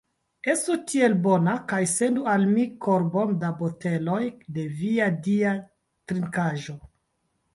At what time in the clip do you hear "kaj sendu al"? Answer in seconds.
1.71-2.45